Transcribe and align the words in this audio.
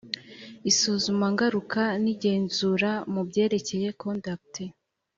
isuzumangaruka 0.71 1.81
n 2.03 2.05
igenzura 2.13 2.91
mu 3.13 3.21
byerekeye 3.27 3.87
conduct 4.01 4.55